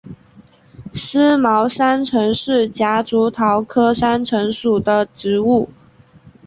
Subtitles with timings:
[0.95, 5.69] 思茅山橙是夹竹桃科山橙属的植物。